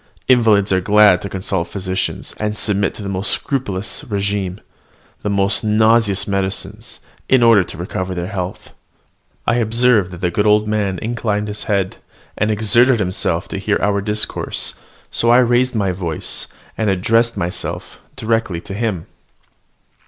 Invalids 0.27 0.71
are 0.71 0.81
glad 0.81 1.21
to 1.21 1.29
consult 1.29 1.67
physicians, 1.67 2.33
and 2.39 2.57
submit 2.57 2.95
to 2.95 3.03
the 3.03 3.07
most 3.07 3.29
scrupulous 3.29 4.03
regimen, 4.05 4.59
the 5.21 5.29
most 5.29 5.63
nauseous 5.63 6.27
medicines, 6.27 7.01
in 7.29 7.43
order 7.43 7.63
to 7.63 7.77
recover 7.77 8.15
their 8.15 8.25
health." 8.25 8.73
I 9.45 9.57
observed 9.57 10.09
that 10.09 10.21
the 10.21 10.31
good 10.31 10.47
old 10.47 10.67
man 10.67 10.97
inclined 11.03 11.49
his 11.49 11.65
head, 11.65 11.97
and 12.35 12.49
exerted 12.49 12.99
himself 12.99 13.47
to 13.49 13.59
hear 13.59 13.77
our 13.79 14.01
discourse; 14.01 14.73
so 15.11 15.29
I 15.29 15.37
raised 15.37 15.75
my 15.75 15.91
voice, 15.91 16.47
and 16.79 16.89
addressed 16.89 17.37
myself 17.37 17.99
directly 18.15 18.59
to 18.59 18.73
him. 18.73 19.05